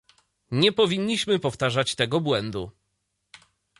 Nie 0.51 0.71
powinniśmy 0.71 1.39
powtarzać 1.39 1.95
tego 1.95 2.21
błędu 2.21 2.71